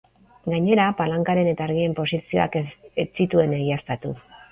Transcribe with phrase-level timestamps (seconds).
[0.51, 2.63] Gainera, palankaren eta argien posizioak ez
[3.21, 4.13] zituen egiaztatu.